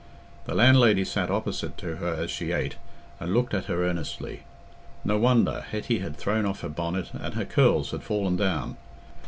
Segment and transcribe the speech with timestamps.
[0.45, 2.75] The landlady sat opposite to her as she ate,
[3.19, 4.39] and looked at her earnestly.
[5.05, 8.77] No wonder: Hetty had thrown off her bonnet, and her curls had fallen down.